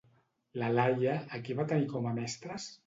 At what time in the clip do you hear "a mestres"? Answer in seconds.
2.13-2.71